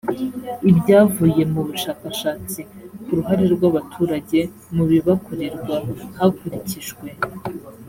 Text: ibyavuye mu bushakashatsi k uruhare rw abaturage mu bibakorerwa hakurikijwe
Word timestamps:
ibyavuye 0.71 1.41
mu 1.53 1.61
bushakashatsi 1.67 2.59
k 3.05 3.07
uruhare 3.13 3.45
rw 3.53 3.61
abaturage 3.69 4.39
mu 4.75 4.83
bibakorerwa 4.89 5.75
hakurikijwe 6.17 7.07